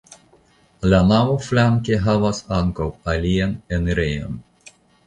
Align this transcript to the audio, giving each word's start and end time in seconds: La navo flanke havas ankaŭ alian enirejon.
La 0.93 1.01
navo 1.09 1.35
flanke 1.49 1.99
havas 2.09 2.43
ankaŭ 2.59 2.89
alian 3.17 3.57
enirejon. 3.81 4.43